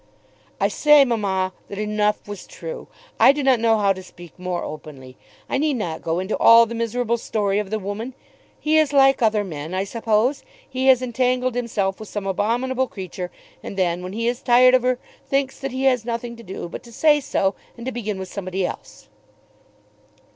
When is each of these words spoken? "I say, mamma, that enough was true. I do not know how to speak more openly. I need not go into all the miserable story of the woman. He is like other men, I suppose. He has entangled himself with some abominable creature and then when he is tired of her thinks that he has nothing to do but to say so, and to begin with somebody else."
"I 0.59 0.67
say, 0.67 1.05
mamma, 1.05 1.53
that 1.69 1.77
enough 1.77 2.27
was 2.27 2.47
true. 2.47 2.87
I 3.19 3.31
do 3.31 3.43
not 3.43 3.59
know 3.59 3.77
how 3.77 3.93
to 3.93 4.01
speak 4.01 4.33
more 4.39 4.63
openly. 4.63 5.15
I 5.47 5.59
need 5.59 5.75
not 5.75 6.01
go 6.01 6.17
into 6.17 6.35
all 6.39 6.65
the 6.65 6.73
miserable 6.73 7.19
story 7.19 7.59
of 7.59 7.69
the 7.69 7.77
woman. 7.77 8.15
He 8.59 8.79
is 8.79 8.93
like 8.93 9.21
other 9.21 9.43
men, 9.43 9.75
I 9.75 9.83
suppose. 9.83 10.43
He 10.67 10.87
has 10.87 11.03
entangled 11.03 11.53
himself 11.53 11.99
with 11.99 12.09
some 12.09 12.25
abominable 12.25 12.87
creature 12.87 13.29
and 13.61 13.77
then 13.77 14.01
when 14.01 14.13
he 14.13 14.27
is 14.27 14.41
tired 14.41 14.73
of 14.73 14.81
her 14.81 14.97
thinks 15.27 15.59
that 15.59 15.69
he 15.71 15.83
has 15.83 16.03
nothing 16.03 16.35
to 16.35 16.41
do 16.41 16.67
but 16.67 16.81
to 16.81 16.91
say 16.91 17.19
so, 17.19 17.53
and 17.77 17.85
to 17.85 17.91
begin 17.91 18.17
with 18.17 18.27
somebody 18.27 18.65
else." 18.65 19.07